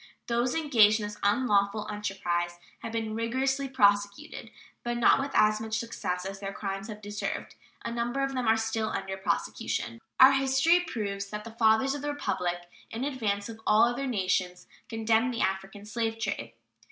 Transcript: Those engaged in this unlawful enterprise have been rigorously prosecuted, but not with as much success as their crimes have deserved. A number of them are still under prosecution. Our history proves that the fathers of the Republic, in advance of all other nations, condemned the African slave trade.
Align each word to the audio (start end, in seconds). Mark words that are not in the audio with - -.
Those 0.25 0.55
engaged 0.55 0.99
in 0.99 1.05
this 1.05 1.19
unlawful 1.21 1.87
enterprise 1.87 2.57
have 2.79 2.91
been 2.91 3.13
rigorously 3.13 3.69
prosecuted, 3.69 4.49
but 4.81 4.97
not 4.97 5.19
with 5.19 5.29
as 5.35 5.61
much 5.61 5.77
success 5.77 6.25
as 6.25 6.39
their 6.39 6.51
crimes 6.51 6.87
have 6.87 7.03
deserved. 7.03 7.53
A 7.85 7.91
number 7.91 8.23
of 8.23 8.33
them 8.33 8.47
are 8.47 8.57
still 8.57 8.87
under 8.89 9.15
prosecution. 9.15 10.01
Our 10.19 10.31
history 10.31 10.79
proves 10.79 11.29
that 11.29 11.43
the 11.43 11.51
fathers 11.51 11.93
of 11.93 12.01
the 12.01 12.11
Republic, 12.11 12.63
in 12.89 13.03
advance 13.03 13.47
of 13.47 13.61
all 13.67 13.83
other 13.83 14.07
nations, 14.07 14.65
condemned 14.89 15.35
the 15.35 15.41
African 15.41 15.85
slave 15.85 16.17
trade. 16.17 16.55